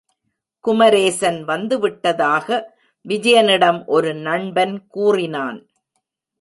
[0.65, 2.47] குமரேசன் வந்து விட்டதாக
[3.05, 5.59] விஜயனிடம் ஒரு நண்பன் கூறினான்.